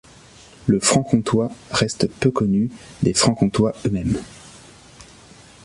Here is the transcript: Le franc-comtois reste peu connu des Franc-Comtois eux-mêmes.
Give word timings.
Le 0.65 0.79
franc-comtois 0.79 1.51
reste 1.69 2.09
peu 2.11 2.31
connu 2.31 2.71
des 3.03 3.13
Franc-Comtois 3.13 3.75
eux-mêmes. 3.85 4.19